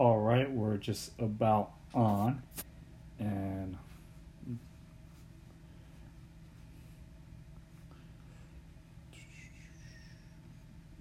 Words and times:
All 0.00 0.18
right, 0.18 0.50
we're 0.50 0.78
just 0.78 1.12
about 1.20 1.72
on. 1.92 2.42
And 3.18 3.76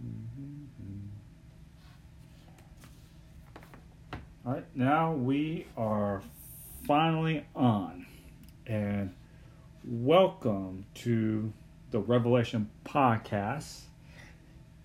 mm-hmm. 0.04 1.06
All 4.46 4.52
right, 4.52 4.66
now 4.76 5.14
we 5.14 5.66
are 5.78 6.22
finally 6.86 7.46
on. 7.56 8.06
And 8.68 9.16
welcome 9.86 10.86
to 10.96 11.54
the 11.92 12.00
Revelation 12.00 12.70
Podcast. 12.84 13.84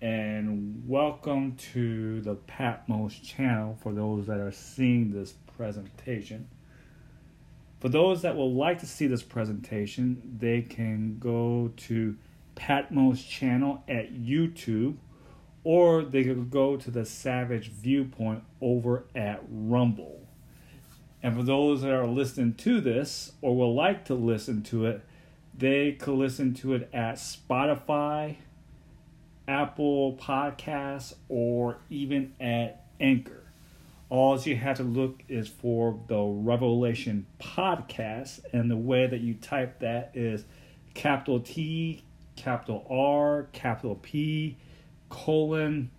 And 0.01 0.83
welcome 0.85 1.55
to 1.73 2.19
the 2.19 2.35
Patmos 2.35 3.17
channel 3.19 3.77
for 3.81 3.93
those 3.93 4.27
that 4.27 4.39
are 4.39 4.51
seeing 4.51 5.11
this 5.11 5.33
presentation. 5.55 6.49
For 7.79 7.87
those 7.87 8.21
that 8.23 8.35
would 8.35 8.43
like 8.43 8.79
to 8.79 8.85
see 8.85 9.07
this 9.07 9.23
presentation, 9.23 10.37
they 10.37 10.61
can 10.63 11.17
go 11.17 11.71
to 11.77 12.17
Patmos 12.55 13.23
channel 13.23 13.83
at 13.87 14.13
YouTube 14.13 14.97
or 15.63 16.03
they 16.03 16.25
could 16.25 16.51
go 16.51 16.75
to 16.75 16.91
the 16.91 17.05
Savage 17.05 17.69
Viewpoint 17.69 18.43
over 18.59 19.05
at 19.15 19.43
Rumble. 19.49 20.27
And 21.23 21.35
for 21.35 21.43
those 21.43 21.81
that 21.83 21.93
are 21.93 22.05
listening 22.05 22.55
to 22.55 22.81
this 22.81 23.31
or 23.41 23.55
would 23.55 23.73
like 23.73 24.03
to 24.05 24.13
listen 24.13 24.61
to 24.63 24.85
it, 24.87 25.01
they 25.57 25.93
could 25.93 26.15
listen 26.15 26.53
to 26.55 26.73
it 26.73 26.89
at 26.93 27.15
Spotify, 27.15 28.35
Apple 29.47 30.17
Podcasts, 30.17 31.13
or 31.29 31.77
even 31.89 32.33
at 32.39 32.85
Anchor. 32.99 33.43
All 34.09 34.39
you 34.39 34.55
have 34.55 34.77
to 34.77 34.83
look 34.83 35.23
is 35.27 35.47
for 35.47 35.99
the 36.07 36.19
Revelation 36.19 37.25
Podcast, 37.39 38.41
and 38.53 38.69
the 38.69 38.77
way 38.77 39.07
that 39.07 39.21
you 39.21 39.33
type 39.33 39.79
that 39.79 40.11
is 40.13 40.45
capital 40.93 41.39
T, 41.39 42.03
capital 42.35 42.85
R, 42.89 43.47
capital 43.51 43.95
P, 43.95 44.57
colon, 45.09 45.89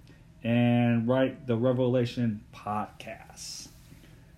and 0.42 1.08
write 1.08 1.46
the 1.46 1.56
Revelation 1.56 2.42
Podcast. 2.54 3.68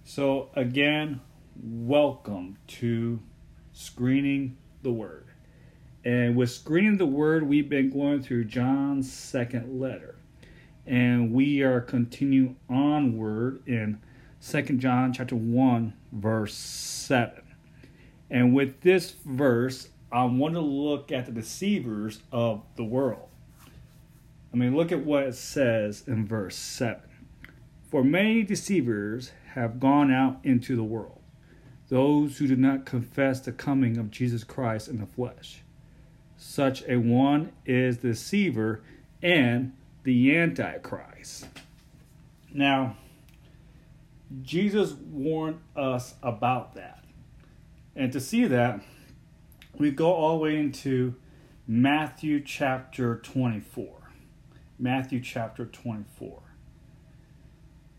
So, 0.05 0.48
again, 0.55 1.20
welcome 1.62 2.56
to 2.69 3.20
Screening 3.72 4.56
the 4.83 4.93
Word. 4.93 5.27
And 6.09 6.37
with 6.37 6.51
Screening 6.51 6.97
the 6.97 7.05
Word, 7.05 7.47
we've 7.47 7.69
been 7.69 7.91
going 7.91 8.23
through 8.23 8.47
John's 8.47 9.12
second 9.12 9.78
letter. 9.78 10.15
And 10.87 11.34
we 11.34 11.61
are 11.61 11.83
continuing 11.83 12.56
onward 12.67 13.61
in 13.67 14.00
Second 14.41 14.81
John 14.81 15.12
chapter 15.12 15.37
1, 15.37 15.92
verse 16.12 16.55
7. 16.55 17.42
And 18.31 18.55
with 18.55 18.81
this 18.81 19.17
verse, 19.27 19.91
I 20.11 20.25
want 20.25 20.55
to 20.55 20.61
look 20.61 21.12
at 21.12 21.27
the 21.27 21.33
deceivers 21.33 22.22
of 22.33 22.62
the 22.77 22.84
world. 22.84 23.28
I 24.50 24.56
mean, 24.56 24.75
look 24.75 24.91
at 24.91 25.05
what 25.05 25.25
it 25.25 25.34
says 25.34 26.05
in 26.06 26.27
verse 26.27 26.56
7. 26.56 27.03
For 27.91 28.03
many 28.03 28.45
deceivers 28.45 29.33
have 29.53 29.78
gone 29.78 30.11
out 30.11 30.39
into 30.43 30.75
the 30.75 30.84
world, 30.84 31.20
those 31.91 32.39
who 32.39 32.47
do 32.47 32.56
not 32.56 32.87
confess 32.87 33.41
the 33.41 33.53
coming 33.53 33.98
of 33.98 34.11
Jesus 34.11 34.43
Christ 34.43 34.89
in 34.89 35.00
the 35.00 35.06
flesh. 35.06 35.65
Such 36.41 36.84
a 36.86 36.97
one 36.97 37.50
is 37.67 37.98
the 37.98 38.11
deceiver 38.11 38.81
and 39.20 39.72
the 40.05 40.36
Antichrist. 40.36 41.48
Now, 42.55 42.97
Jesus 44.42 44.92
warned 44.92 45.59
us 45.75 46.14
about 46.22 46.77
that. 46.77 47.05
And 47.97 48.12
to 48.12 48.21
see 48.21 48.44
that, 48.44 48.81
we 49.77 49.91
go 49.91 50.12
all 50.12 50.38
the 50.38 50.44
way 50.44 50.56
into 50.56 51.16
Matthew 51.66 52.41
chapter 52.41 53.16
24. 53.16 54.12
Matthew 54.78 55.21
chapter 55.21 55.66
24. 55.66 56.41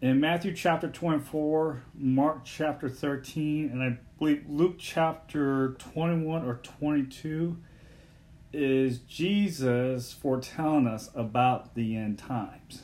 In 0.01 0.21
Matthew 0.21 0.53
chapter 0.55 0.87
24, 0.87 1.83
Mark 1.93 2.45
chapter 2.45 2.87
13, 2.87 3.69
and 3.69 3.83
I 3.83 3.97
believe 4.17 4.45
Luke 4.47 4.75
chapter 4.79 5.75
21 5.77 6.45
or 6.45 6.55
22 6.63 7.57
is 8.51 8.99
Jesus 8.99 10.13
foretelling 10.13 10.87
us 10.87 11.09
about 11.13 11.75
the 11.75 11.95
end 11.95 12.17
times. 12.17 12.83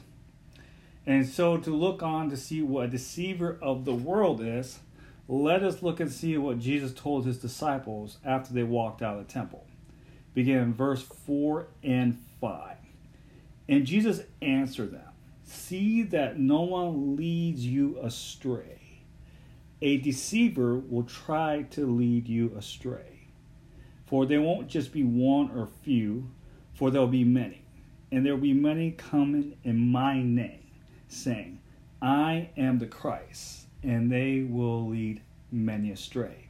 And 1.05 1.27
so, 1.27 1.57
to 1.57 1.75
look 1.75 2.01
on 2.01 2.29
to 2.29 2.37
see 2.37 2.61
what 2.61 2.85
a 2.85 2.89
deceiver 2.89 3.57
of 3.61 3.85
the 3.85 3.93
world 3.93 4.41
is, 4.41 4.79
let 5.27 5.63
us 5.63 5.83
look 5.83 5.99
and 5.99 6.11
see 6.11 6.37
what 6.37 6.59
Jesus 6.59 6.93
told 6.93 7.25
his 7.25 7.37
disciples 7.37 8.17
after 8.23 8.53
they 8.53 8.63
walked 8.63 9.01
out 9.01 9.17
of 9.17 9.27
the 9.27 9.33
temple. 9.33 9.65
Begin 10.33 10.57
in 10.57 10.73
verse 10.73 11.01
4 11.01 11.67
and 11.83 12.19
5. 12.41 12.77
And 13.67 13.85
Jesus 13.85 14.21
answered 14.41 14.91
them 14.91 15.09
See 15.43 16.03
that 16.03 16.39
no 16.39 16.61
one 16.61 17.15
leads 17.15 17.65
you 17.65 17.99
astray. 18.01 19.01
A 19.81 19.97
deceiver 19.97 20.75
will 20.75 21.03
try 21.03 21.63
to 21.71 21.85
lead 21.85 22.27
you 22.27 22.53
astray. 22.57 23.14
For 24.15 24.25
there 24.25 24.41
won't 24.41 24.69
just 24.69 24.93
be 24.93 25.03
one 25.03 25.51
or 25.51 25.67
few, 25.83 26.29
for 26.73 26.89
there'll 26.89 27.05
be 27.05 27.25
many. 27.25 27.65
And 28.13 28.25
there 28.25 28.33
will 28.33 28.41
be 28.41 28.53
many 28.53 28.91
coming 28.91 29.57
in 29.65 29.91
my 29.91 30.23
name, 30.23 30.71
saying, 31.09 31.59
I 32.01 32.47
am 32.55 32.79
the 32.79 32.87
Christ, 32.87 33.65
and 33.83 34.09
they 34.09 34.47
will 34.49 34.87
lead 34.87 35.21
many 35.51 35.91
astray. 35.91 36.47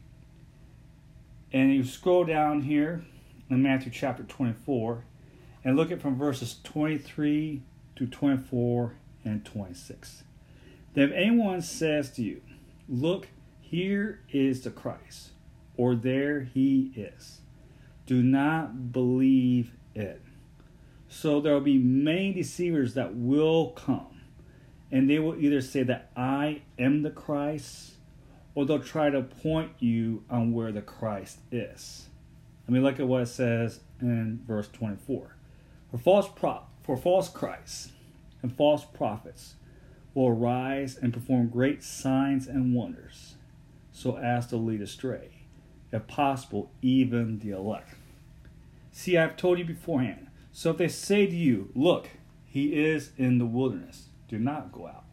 And 1.51 1.73
you 1.73 1.83
scroll 1.83 2.23
down 2.23 2.61
here 2.61 3.03
in 3.49 3.63
Matthew 3.63 3.91
chapter 3.91 4.21
24 4.21 5.03
and 5.63 5.75
look 5.75 5.91
at 5.91 6.03
from 6.03 6.19
verses 6.19 6.59
23 6.63 7.63
to 7.95 8.05
24 8.05 8.93
and 9.23 9.43
26. 9.43 10.23
Then 10.93 11.09
if 11.09 11.15
anyone 11.15 11.63
says 11.63 12.11
to 12.11 12.21
you, 12.21 12.43
Look, 12.87 13.29
here 13.59 14.21
is 14.29 14.61
the 14.61 14.69
Christ, 14.69 15.31
or 15.77 15.95
there 15.95 16.41
he 16.41 16.91
is, 16.95 17.41
do 18.05 18.21
not 18.21 18.91
believe 18.91 19.73
it. 19.93 20.21
So 21.07 21.39
there 21.39 21.53
will 21.53 21.61
be 21.61 21.77
many 21.77 22.33
deceivers 22.33 22.93
that 22.95 23.15
will 23.15 23.69
come, 23.71 24.21
and 24.91 25.09
they 25.09 25.19
will 25.19 25.39
either 25.39 25.61
say 25.61 25.83
that 25.83 26.11
I 26.15 26.61
am 26.77 27.03
the 27.03 27.09
Christ, 27.11 27.93
or 28.53 28.65
they'll 28.65 28.79
try 28.79 29.09
to 29.09 29.21
point 29.21 29.71
you 29.79 30.23
on 30.29 30.51
where 30.51 30.71
the 30.71 30.81
Christ 30.81 31.39
is. 31.51 32.07
I 32.67 32.71
mean, 32.71 32.83
look 32.83 32.99
at 32.99 33.07
what 33.07 33.23
it 33.23 33.27
says 33.27 33.79
in 34.01 34.41
verse 34.45 34.67
24. 34.69 35.35
For 35.91 35.97
false, 35.97 36.27
prop, 36.27 36.69
for 36.83 36.97
false 36.97 37.29
Christs 37.29 37.91
and 38.41 38.55
false 38.55 38.83
prophets 38.83 39.55
will 40.13 40.27
arise 40.29 40.97
and 40.97 41.13
perform 41.13 41.49
great 41.49 41.83
signs 41.83 42.47
and 42.47 42.73
wonders, 42.73 43.35
so 43.91 44.17
as 44.17 44.47
to 44.47 44.57
lead 44.57 44.81
astray, 44.81 45.34
if 45.95 46.07
possible, 46.07 46.71
even 46.81 47.39
the 47.39 47.51
elect. 47.51 47.95
See, 48.91 49.17
I've 49.17 49.37
told 49.37 49.59
you 49.59 49.65
beforehand. 49.65 50.27
So 50.51 50.71
if 50.71 50.77
they 50.77 50.87
say 50.87 51.25
to 51.25 51.35
you, 51.35 51.69
Look, 51.75 52.09
he 52.45 52.75
is 52.75 53.11
in 53.17 53.37
the 53.37 53.45
wilderness, 53.45 54.09
do 54.27 54.37
not 54.37 54.71
go 54.71 54.87
out. 54.87 55.05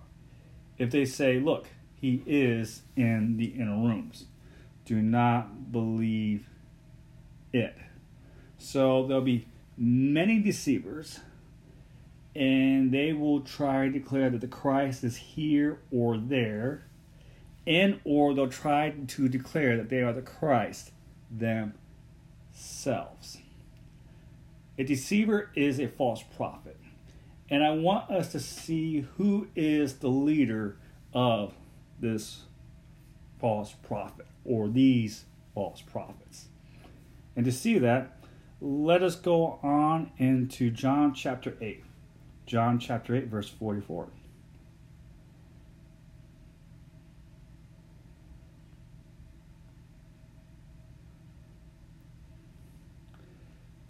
If 0.78 0.91
they 0.91 1.04
say, 1.04 1.41
Look, 1.41 1.69
he 1.94 2.22
is 2.26 2.82
in 2.97 3.37
the 3.37 3.47
inner 3.47 3.76
rooms, 3.76 4.26
do 4.84 4.97
not 4.97 5.72
believe 5.72 6.47
it. 7.53 7.76
So 8.59 9.06
there'll 9.06 9.22
be 9.22 9.47
many 9.76 10.41
deceivers, 10.41 11.20
and 12.34 12.93
they 12.93 13.12
will 13.12 13.40
try 13.40 13.87
to 13.87 13.90
declare 13.90 14.31
that 14.31 14.40
the 14.40 14.46
Christ 14.49 15.05
is 15.05 15.17
here 15.17 15.79
or 15.90 16.17
there, 16.17 16.84
and 17.67 18.00
or 18.05 18.35
they'll 18.35 18.49
try 18.49 18.91
to 18.91 19.29
declare 19.29 19.76
that 19.76 19.88
they 19.88 20.03
are 20.03 20.12
the 20.12 20.23
Christ 20.23 20.91
themselves. 21.31 23.38
A 24.79 24.85
deceiver 24.85 25.50
is 25.55 25.79
a 25.79 25.88
false 25.88 26.25
prophet. 26.37 26.76
And 27.49 27.62
I 27.62 27.70
want 27.70 28.11
us 28.11 28.32
to 28.32 28.41
see 28.41 29.06
who 29.17 29.49
is 29.55 29.97
the 29.97 30.09
leader 30.09 30.79
of 31.12 31.55
this 32.00 32.43
false 33.38 33.73
prophet 33.73 34.26
or 34.44 34.69
these 34.69 35.25
false 35.55 35.82
prophets. 35.82 36.47
And 37.37 37.44
to 37.44 37.53
see 37.53 37.79
that, 37.79 38.19
let 38.61 39.03
us 39.03 39.17
go 39.17 39.58
on 39.62 40.12
into 40.19 40.70
John 40.70 41.12
chapter 41.12 41.56
8. 41.61 41.85
John 42.47 42.79
chapter 42.79 43.15
8, 43.15 43.26
verse 43.26 43.49
44. 43.49 44.08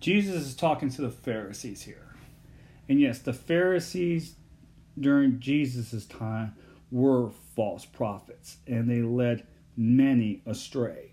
Jesus 0.03 0.45
is 0.49 0.57
talking 0.57 0.91
to 0.91 1.03
the 1.03 1.11
Pharisees 1.11 1.83
here. 1.83 2.17
And 2.89 3.01
yes, 3.01 3.21
the 3.21 3.33
Pharisees 3.33 4.35
during 4.99 5.39
Jesus' 5.39 6.05
time 6.07 6.57
were 6.91 7.31
false 7.55 7.85
prophets, 7.85 8.57
and 8.67 8.91
they 8.91 9.01
led 9.01 9.47
many 9.77 10.43
astray. 10.45 11.13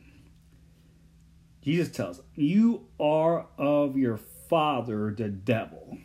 Jesus 1.62 1.92
tells 1.92 2.18
them, 2.18 2.26
You 2.34 2.88
are 3.00 3.46
of 3.60 3.96
your 3.96 4.18
father, 4.18 5.14
the 5.16 5.30
devil, 5.30 6.00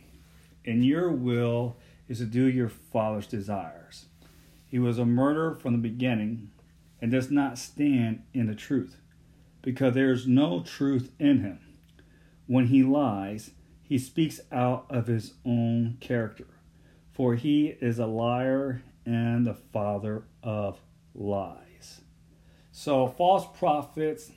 and 0.63 0.85
your 0.85 1.09
will 1.09 1.77
is 2.07 2.19
to 2.19 2.25
do 2.25 2.43
your 2.43 2.69
father's 2.69 3.25
desires. 3.25 4.05
He 4.67 4.77
was 4.77 4.99
a 4.99 5.05
murderer 5.05 5.55
from 5.55 5.73
the 5.73 5.89
beginning 5.89 6.51
and 7.01 7.11
does 7.11 7.31
not 7.31 7.57
stand 7.57 8.21
in 8.31 8.45
the 8.45 8.53
truth, 8.53 8.97
because 9.63 9.95
there 9.95 10.11
is 10.11 10.27
no 10.27 10.61
truth 10.61 11.09
in 11.17 11.39
him. 11.39 11.64
When 12.47 12.67
he 12.67 12.83
lies, 12.83 13.51
he 13.81 13.97
speaks 13.97 14.39
out 14.51 14.85
of 14.89 15.07
his 15.07 15.33
own 15.45 15.97
character, 15.99 16.47
for 17.11 17.35
he 17.35 17.67
is 17.81 17.99
a 17.99 18.05
liar 18.05 18.83
and 19.05 19.45
the 19.45 19.53
father 19.53 20.23
of 20.43 20.79
lies. 21.13 22.01
So, 22.71 23.07
false 23.07 23.45
prophets 23.57 24.31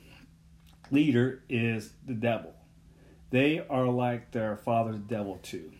leader 0.91 1.43
is 1.49 1.93
the 2.05 2.13
devil. 2.13 2.53
They 3.31 3.59
are 3.59 3.87
like 3.87 4.31
their 4.31 4.55
father, 4.55 4.93
the 4.93 4.99
devil, 4.99 5.39
too. 5.43 5.71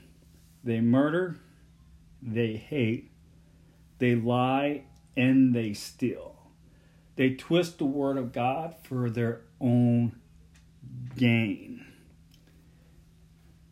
They 0.63 0.81
murder, 0.81 1.37
they 2.21 2.57
hate, 2.57 3.11
they 3.97 4.15
lie, 4.15 4.83
and 5.15 5.55
they 5.55 5.73
steal. 5.73 6.35
They 7.15 7.31
twist 7.31 7.79
the 7.79 7.85
word 7.85 8.17
of 8.17 8.31
God 8.31 8.75
for 8.83 9.09
their 9.09 9.41
own 9.59 10.19
gain. 11.15 11.85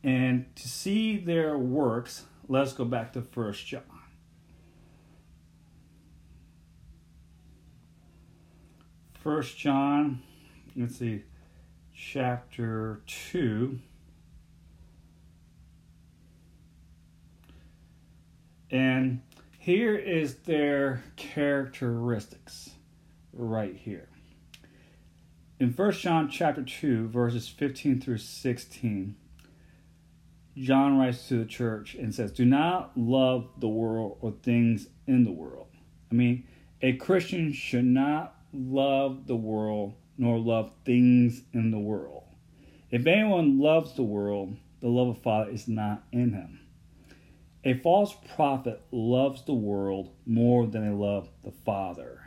And 0.03 0.45
to 0.55 0.67
see 0.67 1.17
their 1.17 1.57
works, 1.57 2.25
let's 2.47 2.73
go 2.73 2.85
back 2.85 3.13
to 3.13 3.21
First 3.21 3.65
John. 3.65 3.81
First 9.13 9.57
John, 9.57 10.21
let's 10.75 10.99
see, 10.99 11.23
chapter 11.93 13.01
2. 13.07 13.79
And 18.71 19.21
here 19.57 19.95
is 19.95 20.35
their 20.35 21.03
characteristics 21.17 22.69
right 23.33 23.75
here. 23.75 24.07
In 25.59 25.71
1 25.71 25.91
John 25.91 26.29
chapter 26.29 26.63
2, 26.63 27.09
verses 27.09 27.49
15 27.49 27.99
through 27.99 28.19
16, 28.19 29.15
John 30.57 30.97
writes 30.97 31.27
to 31.27 31.37
the 31.37 31.45
church 31.45 31.93
and 31.93 32.13
says, 32.13 32.31
Do 32.31 32.45
not 32.45 32.97
love 32.97 33.49
the 33.59 33.67
world 33.67 34.17
or 34.21 34.31
things 34.31 34.87
in 35.05 35.23
the 35.23 35.31
world. 35.31 35.67
I 36.11 36.15
mean, 36.15 36.47
a 36.81 36.93
Christian 36.93 37.53
should 37.53 37.85
not 37.85 38.35
love 38.51 39.27
the 39.27 39.35
world 39.35 39.93
nor 40.17 40.39
love 40.39 40.71
things 40.83 41.43
in 41.53 41.69
the 41.69 41.79
world. 41.79 42.23
If 42.89 43.05
anyone 43.05 43.59
loves 43.59 43.95
the 43.95 44.03
world, 44.03 44.57
the 44.81 44.87
love 44.87 45.09
of 45.09 45.21
Father 45.21 45.51
is 45.51 45.67
not 45.67 46.03
in 46.11 46.33
him. 46.33 46.61
A 47.63 47.75
false 47.75 48.15
prophet 48.35 48.81
loves 48.91 49.43
the 49.45 49.53
world 49.53 50.09
more 50.25 50.65
than 50.65 50.85
they 50.85 50.95
love 50.95 51.29
the 51.43 51.51
Father. 51.51 52.21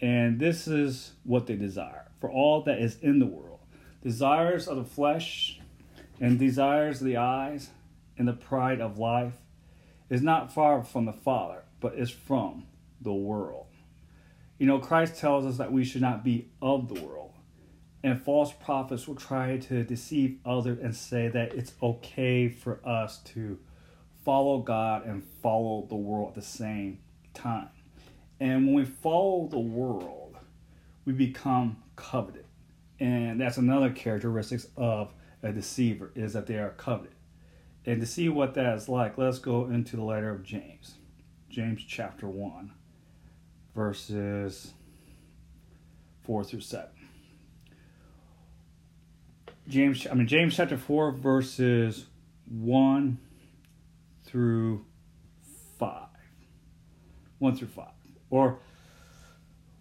And 0.00 0.38
this 0.38 0.66
is 0.68 1.12
what 1.24 1.46
they 1.46 1.56
desire 1.56 2.10
for 2.20 2.30
all 2.30 2.62
that 2.62 2.78
is 2.78 2.98
in 3.00 3.18
the 3.18 3.26
world 3.26 3.58
desires 4.00 4.68
of 4.68 4.76
the 4.76 4.84
flesh 4.84 5.60
and 6.20 6.38
desires 6.38 7.00
the 7.00 7.16
eyes 7.16 7.70
and 8.16 8.26
the 8.26 8.32
pride 8.32 8.80
of 8.80 8.98
life 8.98 9.34
is 10.10 10.22
not 10.22 10.52
far 10.52 10.82
from 10.82 11.04
the 11.04 11.12
Father, 11.12 11.62
but 11.80 11.94
is 11.94 12.10
from 12.10 12.66
the 13.00 13.12
world. 13.12 13.66
You 14.58 14.66
know, 14.66 14.78
Christ 14.78 15.18
tells 15.18 15.46
us 15.46 15.58
that 15.58 15.72
we 15.72 15.84
should 15.84 16.02
not 16.02 16.24
be 16.24 16.50
of 16.60 16.88
the 16.88 17.00
world. 17.00 17.32
And 18.02 18.22
false 18.22 18.52
prophets 18.52 19.06
will 19.06 19.16
try 19.16 19.58
to 19.58 19.84
deceive 19.84 20.38
others 20.44 20.78
and 20.80 20.94
say 20.94 21.28
that 21.28 21.54
it's 21.54 21.72
okay 21.82 22.48
for 22.48 22.80
us 22.86 23.18
to 23.34 23.58
follow 24.24 24.58
God 24.58 25.06
and 25.06 25.22
follow 25.42 25.86
the 25.88 25.96
world 25.96 26.30
at 26.30 26.34
the 26.34 26.42
same 26.42 26.98
time. 27.34 27.68
And 28.40 28.66
when 28.66 28.74
we 28.74 28.84
follow 28.84 29.48
the 29.48 29.58
world, 29.58 30.36
we 31.04 31.12
become 31.12 31.82
coveted. 31.96 32.44
And 33.00 33.40
that's 33.40 33.56
another 33.56 33.90
characteristic 33.90 34.60
of 34.76 35.12
a 35.42 35.52
deceiver 35.52 36.10
is 36.14 36.32
that 36.32 36.46
they 36.46 36.56
are 36.56 36.70
coveted. 36.70 37.14
And 37.86 38.00
to 38.00 38.06
see 38.06 38.28
what 38.28 38.54
that 38.54 38.76
is 38.76 38.88
like, 38.88 39.16
let's 39.16 39.38
go 39.38 39.66
into 39.66 39.96
the 39.96 40.02
letter 40.02 40.30
of 40.30 40.42
James. 40.42 40.96
James 41.48 41.82
chapter 41.86 42.28
1 42.28 42.72
verses 43.74 44.72
4 46.24 46.44
through 46.44 46.60
7. 46.60 46.88
James, 49.68 50.06
I 50.10 50.14
mean 50.14 50.26
James 50.26 50.56
chapter 50.56 50.76
4 50.76 51.12
verses 51.12 52.06
1 52.50 53.18
through 54.24 54.84
5. 55.78 56.08
1 57.38 57.56
through 57.56 57.68
5. 57.68 57.86
Or 58.30 58.58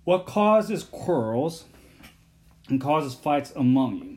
what 0.04 0.26
causes 0.26 0.84
quarrels 0.84 1.66
and 2.70 2.80
causes 2.80 3.14
fights 3.16 3.52
among 3.56 3.98
you? 3.98 4.17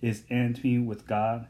is 0.00 0.24
enmity 0.30 0.78
with 0.78 1.06
God? 1.06 1.46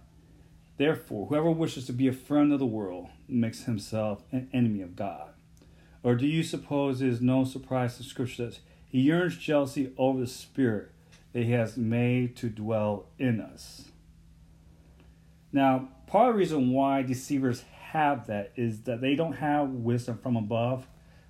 Therefore, 0.76 1.26
whoever 1.26 1.50
wishes 1.50 1.86
to 1.86 1.92
be 1.92 2.08
a 2.08 2.12
friend 2.12 2.52
of 2.52 2.58
the 2.58 2.66
world 2.66 3.08
makes 3.28 3.64
himself 3.64 4.22
an 4.30 4.48
enemy 4.52 4.82
of 4.82 4.96
God. 4.96 5.30
Or 6.02 6.14
do 6.14 6.26
you 6.26 6.42
suppose 6.42 7.00
it 7.00 7.08
is 7.08 7.20
no 7.20 7.44
surprise 7.44 7.96
to 7.96 8.02
Scripture 8.02 8.46
that 8.46 8.60
he 8.88 9.00
yearns 9.00 9.36
jealousy 9.36 9.92
over 9.96 10.20
the 10.20 10.26
Spirit 10.26 10.92
that 11.32 11.44
he 11.44 11.52
has 11.52 11.76
made 11.76 12.36
to 12.36 12.48
dwell 12.48 13.06
in 13.18 13.40
us? 13.40 13.86
Now, 15.52 15.88
part 16.06 16.28
of 16.28 16.34
the 16.34 16.38
reason 16.38 16.72
why 16.72 17.02
deceivers 17.02 17.64
have 17.90 18.26
that 18.26 18.52
is 18.56 18.82
that 18.82 19.00
they 19.00 19.14
don't 19.14 19.34
have 19.34 19.70
wisdom 19.70 20.18
from 20.18 20.36
above, 20.36 20.86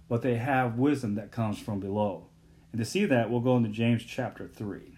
but 0.09 0.23
they 0.23 0.37
have 0.37 0.79
wisdom 0.79 1.15
that 1.15 1.31
comes 1.31 1.59
from 1.59 1.81
below. 1.81 2.27
And 2.73 2.81
to 2.81 2.85
see 2.85 3.05
that, 3.07 3.31
we'll 3.31 3.41
go 3.41 3.57
into 3.57 3.69
James 3.69 4.03
chapter 4.05 4.49
3. 4.49 4.96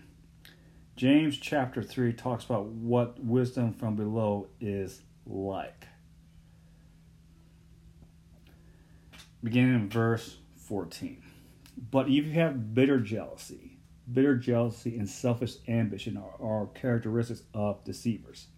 James 0.99 1.39
chapter 1.39 1.81
3 1.81 2.13
talks 2.13 2.45
about 2.45 2.65
what 2.65 3.23
wisdom 3.23 3.73
from 3.73 3.95
below 3.95 4.49
is 4.61 5.01
like. 5.25 5.87
beginning 9.45 9.75
in 9.75 9.89
verse 9.89 10.39
14. 10.57 11.23
But 11.93 12.09
if 12.09 12.27
you 12.27 12.33
have 12.33 12.75
bitter 12.75 12.99
jealousy, 12.99 13.79
bitter 14.13 14.35
jealousy 14.35 14.99
and 14.99 15.09
selfish 15.09 15.55
ambition 15.69 16.17
are, 16.17 16.35
are 16.45 16.67
characteristics 16.67 17.45
of 17.55 17.85
deceivers. 17.85 18.49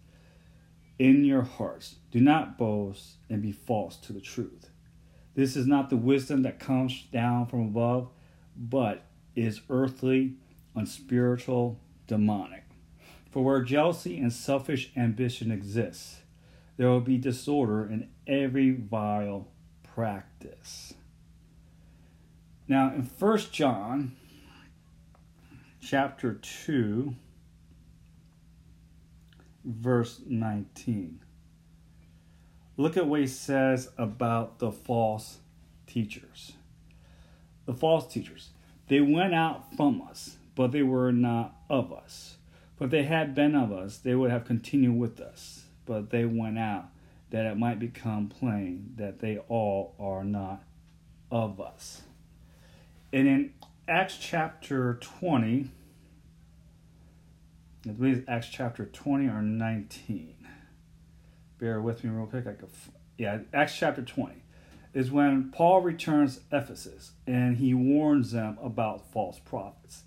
In 0.97 1.23
your 1.23 1.43
hearts, 1.43 1.97
do 2.09 2.19
not 2.19 2.57
boast 2.57 3.17
and 3.29 3.43
be 3.43 3.51
false 3.51 3.97
to 3.97 4.13
the 4.13 4.19
truth. 4.19 4.71
This 5.35 5.55
is 5.55 5.67
not 5.67 5.91
the 5.91 5.95
wisdom 5.95 6.41
that 6.41 6.59
comes 6.59 7.03
down 7.13 7.45
from 7.45 7.61
above, 7.61 8.09
but 8.57 9.03
is 9.35 9.61
earthly, 9.69 10.33
unspiritual, 10.75 11.79
demonic. 12.07 12.63
For 13.29 13.43
where 13.43 13.61
jealousy 13.61 14.19
and 14.19 14.31
selfish 14.31 14.91
ambition 14.95 15.51
exists, 15.51 16.21
there 16.77 16.89
will 16.89 16.99
be 16.99 17.17
disorder 17.17 17.85
in 17.85 18.09
every 18.27 18.71
vile 18.71 19.47
practice. 19.83 20.93
Now, 22.67 22.93
in 22.93 23.03
First 23.03 23.53
John 23.53 24.13
chapter 25.81 26.33
2, 26.33 27.15
verse 29.63 30.21
19, 30.25 31.19
look 32.77 32.97
at 32.97 33.07
what 33.07 33.19
he 33.19 33.27
says 33.27 33.89
about 33.97 34.59
the 34.59 34.71
false 34.71 35.39
teachers. 35.87 36.53
The 37.65 37.73
false 37.73 38.11
teachers. 38.11 38.49
They 38.87 39.01
went 39.01 39.33
out 39.33 39.75
from 39.75 40.01
us, 40.01 40.37
but 40.61 40.71
they 40.71 40.83
were 40.83 41.11
not 41.11 41.55
of 41.71 41.91
us. 41.91 42.37
For 42.75 42.83
if 42.83 42.91
they 42.91 43.01
had 43.01 43.33
been 43.33 43.55
of 43.55 43.71
us, 43.71 43.97
they 43.97 44.13
would 44.13 44.29
have 44.29 44.45
continued 44.45 44.95
with 44.95 45.19
us. 45.19 45.65
But 45.87 46.11
they 46.11 46.23
went 46.23 46.59
out 46.59 46.85
that 47.31 47.47
it 47.47 47.57
might 47.57 47.79
become 47.79 48.27
plain 48.27 48.93
that 48.97 49.21
they 49.21 49.39
all 49.49 49.95
are 49.99 50.23
not 50.23 50.61
of 51.31 51.59
us. 51.59 52.03
And 53.11 53.27
in 53.27 53.53
Acts 53.87 54.19
chapter 54.21 54.99
20, 55.01 55.71
I 57.87 57.89
believe 57.89 58.19
it's 58.19 58.29
Acts 58.29 58.49
chapter 58.49 58.85
20 58.85 59.29
or 59.29 59.41
19. 59.41 60.35
Bear 61.57 61.81
with 61.81 62.03
me 62.03 62.11
real 62.11 62.27
quick. 62.27 62.45
I 62.45 62.51
could, 62.51 62.69
yeah, 63.17 63.39
Acts 63.51 63.75
chapter 63.75 64.03
20 64.03 64.35
is 64.93 65.09
when 65.09 65.49
Paul 65.49 65.81
returns 65.81 66.41
Ephesus 66.51 67.13
and 67.25 67.57
he 67.57 67.73
warns 67.73 68.33
them 68.33 68.59
about 68.61 69.11
false 69.11 69.39
prophets. 69.39 70.03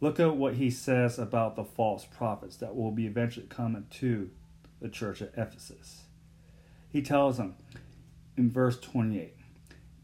Look 0.00 0.20
at 0.20 0.36
what 0.36 0.54
he 0.54 0.70
says 0.70 1.18
about 1.18 1.56
the 1.56 1.64
false 1.64 2.04
prophets 2.04 2.56
that 2.56 2.76
will 2.76 2.92
be 2.92 3.06
eventually 3.06 3.46
coming 3.46 3.86
to 3.94 4.30
the 4.80 4.88
church 4.88 5.20
at 5.20 5.32
Ephesus. 5.36 6.02
He 6.88 7.02
tells 7.02 7.36
them 7.36 7.56
in 8.36 8.50
verse 8.50 8.78
28 8.78 9.34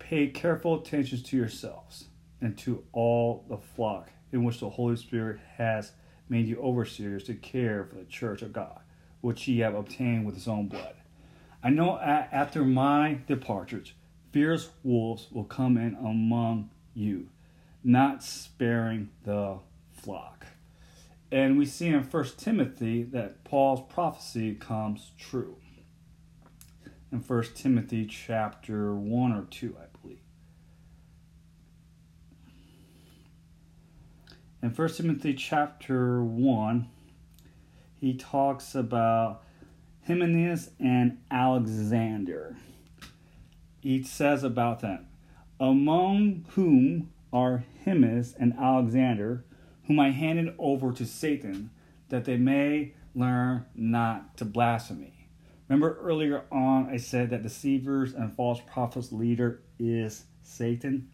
Pay 0.00 0.26
careful 0.28 0.80
attention 0.80 1.22
to 1.22 1.36
yourselves 1.36 2.06
and 2.40 2.58
to 2.58 2.84
all 2.92 3.44
the 3.48 3.56
flock 3.56 4.10
in 4.32 4.44
which 4.44 4.60
the 4.60 4.68
Holy 4.68 4.96
Spirit 4.96 5.38
has 5.56 5.92
made 6.28 6.46
you 6.46 6.58
overseers 6.60 7.24
to 7.24 7.34
care 7.34 7.84
for 7.84 7.94
the 7.94 8.04
church 8.04 8.42
of 8.42 8.52
God, 8.52 8.80
which 9.20 9.46
ye 9.46 9.60
have 9.60 9.74
obtained 9.74 10.26
with 10.26 10.34
his 10.34 10.48
own 10.48 10.66
blood. 10.66 10.94
I 11.62 11.70
know 11.70 11.98
after 11.98 12.64
my 12.64 13.20
departure, 13.26 13.84
fierce 14.32 14.68
wolves 14.82 15.28
will 15.30 15.44
come 15.44 15.78
in 15.78 15.94
among 15.94 16.70
you, 16.92 17.28
not 17.82 18.22
sparing 18.22 19.10
the 19.24 19.58
flock. 20.04 20.46
And 21.32 21.58
we 21.58 21.64
see 21.66 21.88
in 21.88 22.02
1 22.02 22.24
Timothy 22.36 23.02
that 23.04 23.42
Paul's 23.44 23.82
prophecy 23.92 24.54
comes 24.54 25.12
true. 25.18 25.56
In 27.10 27.18
1 27.18 27.42
Timothy 27.54 28.06
chapter 28.06 28.94
1 28.94 29.32
or 29.32 29.46
2, 29.50 29.76
I 29.80 29.98
believe. 30.00 30.18
In 34.62 34.70
1 34.70 34.88
Timothy 34.90 35.34
chapter 35.34 36.22
1, 36.22 36.88
he 37.94 38.14
talks 38.14 38.74
about 38.74 39.42
Hymenaeus 40.06 40.70
and 40.78 41.18
Alexander. 41.30 42.56
He 43.80 44.02
says 44.02 44.44
about 44.44 44.80
them, 44.80 45.06
among 45.58 46.44
whom 46.50 47.10
are 47.32 47.64
Hymenaeus 47.84 48.34
and 48.38 48.54
Alexander, 48.58 49.44
whom 49.86 50.00
I 50.00 50.10
handed 50.10 50.54
over 50.58 50.92
to 50.92 51.04
Satan, 51.04 51.70
that 52.08 52.24
they 52.24 52.36
may 52.36 52.94
learn 53.14 53.66
not 53.74 54.36
to 54.38 54.44
blaspheme. 54.44 55.12
Remember 55.68 55.98
earlier 56.00 56.44
on, 56.50 56.88
I 56.90 56.98
said 56.98 57.30
that 57.30 57.42
deceivers 57.42 58.12
and 58.12 58.34
false 58.34 58.60
prophets' 58.66 59.12
leader 59.12 59.62
is 59.78 60.24
Satan? 60.42 61.10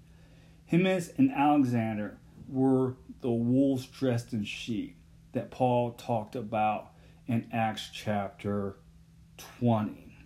Hymenaeus 0.71 1.11
and 1.17 1.31
Alexander 1.31 2.19
were 2.49 2.95
the 3.21 3.31
wolves 3.31 3.87
dressed 3.87 4.33
in 4.33 4.45
sheep 4.45 4.97
that 5.33 5.51
Paul 5.51 5.93
talked 5.93 6.35
about 6.35 6.93
in 7.27 7.49
Acts 7.53 7.91
chapter 7.93 8.77
20. 9.61 10.17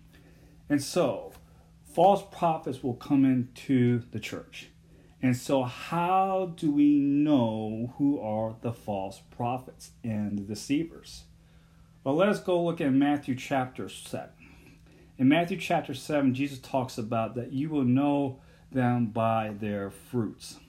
And 0.69 0.81
so, 0.81 1.33
false 1.93 2.23
prophets 2.31 2.81
will 2.81 2.95
come 2.95 3.25
into 3.25 4.01
the 4.11 4.19
church. 4.19 4.69
And 5.25 5.35
so, 5.35 5.63
how 5.63 6.53
do 6.55 6.69
we 6.69 6.99
know 6.99 7.95
who 7.97 8.19
are 8.19 8.57
the 8.61 8.71
false 8.71 9.23
prophets 9.35 9.89
and 10.03 10.37
the 10.37 10.43
deceivers? 10.43 11.23
Well, 12.03 12.13
let 12.13 12.29
us 12.29 12.39
go 12.39 12.63
look 12.63 12.79
at 12.79 12.93
Matthew 12.93 13.33
chapter 13.33 13.89
7. 13.89 14.29
In 15.17 15.27
Matthew 15.27 15.57
chapter 15.57 15.95
7, 15.95 16.35
Jesus 16.35 16.59
talks 16.59 16.99
about 16.99 17.33
that 17.33 17.51
you 17.51 17.71
will 17.71 17.85
know 17.85 18.39
them 18.71 19.07
by 19.07 19.55
their 19.59 19.89
fruits. 19.89 20.59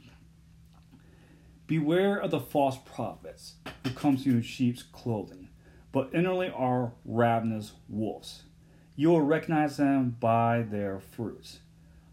Beware 1.66 2.16
of 2.16 2.30
the 2.30 2.40
false 2.40 2.78
prophets 2.78 3.56
who 3.84 3.90
come 3.90 4.16
to 4.16 4.22
you 4.22 4.36
in 4.36 4.42
sheep's 4.42 4.82
clothing, 4.82 5.50
but 5.92 6.08
inwardly 6.14 6.48
are 6.48 6.94
ravenous 7.04 7.72
wolves. 7.90 8.44
You 8.94 9.10
will 9.10 9.20
recognize 9.20 9.76
them 9.76 10.16
by 10.18 10.62
their 10.62 10.98
fruits. 10.98 11.58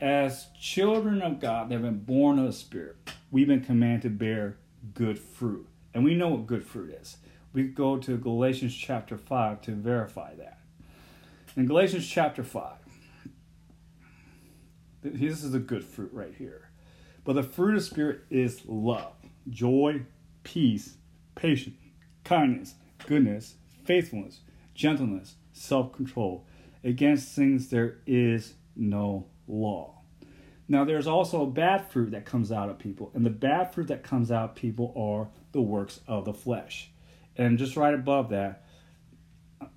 As 0.00 0.46
children 0.58 1.20
of 1.20 1.40
God 1.40 1.68
that 1.68 1.74
have 1.74 1.82
been 1.82 2.04
born 2.04 2.38
of 2.38 2.46
the 2.46 2.52
Spirit, 2.54 2.96
we've 3.30 3.46
been 3.46 3.62
commanded 3.62 4.02
to 4.02 4.10
bear 4.10 4.56
good 4.94 5.18
fruit. 5.18 5.66
And 5.92 6.04
we 6.04 6.14
know 6.14 6.28
what 6.28 6.46
good 6.46 6.64
fruit 6.64 6.96
is. 6.98 7.18
We 7.52 7.64
go 7.64 7.98
to 7.98 8.16
Galatians 8.16 8.74
chapter 8.74 9.18
5 9.18 9.60
to 9.62 9.72
verify 9.72 10.34
that. 10.36 10.60
In 11.54 11.66
Galatians 11.66 12.08
chapter 12.08 12.42
5, 12.42 12.72
this 15.02 15.44
is 15.44 15.52
a 15.52 15.58
good 15.58 15.84
fruit 15.84 16.12
right 16.14 16.34
here. 16.38 16.70
But 17.24 17.34
the 17.34 17.42
fruit 17.42 17.76
of 17.76 17.82
Spirit 17.82 18.20
is 18.30 18.62
love, 18.66 19.12
joy, 19.50 20.02
peace, 20.44 20.96
patience, 21.34 21.76
kindness, 22.24 22.74
goodness, 23.06 23.56
faithfulness, 23.84 24.40
gentleness, 24.74 25.34
self 25.52 25.92
control. 25.92 26.46
Against 26.82 27.34
things 27.34 27.68
there 27.68 27.98
is 28.06 28.54
no 28.74 29.26
law. 29.50 30.00
Now, 30.68 30.84
there's 30.84 31.08
also 31.08 31.46
bad 31.46 31.88
fruit 31.90 32.12
that 32.12 32.24
comes 32.24 32.52
out 32.52 32.68
of 32.68 32.78
people, 32.78 33.10
and 33.14 33.26
the 33.26 33.30
bad 33.30 33.74
fruit 33.74 33.88
that 33.88 34.04
comes 34.04 34.30
out 34.30 34.50
of 34.50 34.54
people 34.54 34.94
are 34.96 35.28
the 35.52 35.60
works 35.60 36.00
of 36.06 36.24
the 36.24 36.32
flesh. 36.32 36.92
And 37.36 37.58
just 37.58 37.76
right 37.76 37.94
above 37.94 38.28
that, 38.30 38.64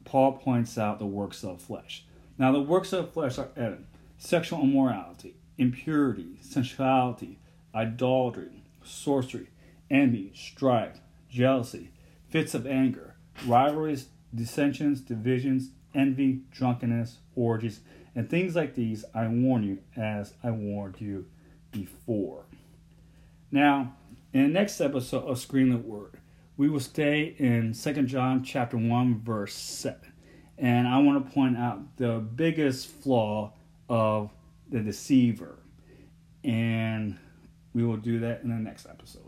Paul 0.06 0.34
points 0.34 0.78
out 0.78 1.00
the 1.00 1.06
works 1.06 1.44
of 1.44 1.62
flesh. 1.62 2.06
Now, 2.38 2.52
the 2.52 2.62
works 2.62 2.94
of 2.94 3.12
flesh 3.12 3.40
are 3.40 3.50
uh, 3.58 3.72
sexual 4.18 4.62
immorality, 4.62 5.36
impurity, 5.58 6.38
sensuality, 6.42 7.40
idolatry, 7.74 8.64
sorcery, 8.84 9.50
envy, 9.90 10.32
strife, 10.36 11.00
jealousy, 11.30 11.90
fits 12.30 12.54
of 12.54 12.68
anger, 12.68 13.16
rivalries, 13.48 14.10
dissensions, 14.34 15.02
divisions, 15.02 15.70
envy, 15.96 16.42
drunkenness, 16.52 17.18
orgies, 17.36 17.82
and 18.16 18.30
things 18.30 18.56
like 18.56 18.76
these 18.76 19.06
I 19.14 19.28
warn 19.28 19.64
you 19.64 19.80
as 19.96 20.34
I 20.44 20.52
warned 20.52 21.00
you 21.00 21.26
before. 21.72 22.46
Now, 23.52 23.96
in 24.34 24.44
the 24.44 24.50
next 24.50 24.82
episode 24.82 25.26
of 25.26 25.40
Screen 25.40 25.70
the 25.70 25.78
Word, 25.78 26.20
we 26.58 26.70
will 26.70 26.80
stay 26.80 27.36
in 27.38 27.74
2 27.74 28.04
John 28.04 28.44
chapter 28.44 28.78
1 28.78 29.22
verse 29.22 29.54
7. 29.54 30.00
And 30.58 30.88
I 30.88 31.00
want 31.00 31.26
to 31.26 31.34
point 31.34 31.58
out 31.58 31.98
the 31.98 32.20
biggest 32.20 32.88
flaw 32.88 33.54
of 33.90 34.32
the 34.70 34.80
deceiver. 34.80 35.58
And 36.44 37.18
we 37.74 37.84
will 37.84 37.98
do 37.98 38.20
that 38.20 38.44
in 38.44 38.50
the 38.50 38.56
next 38.56 38.86
episode. 38.86 39.23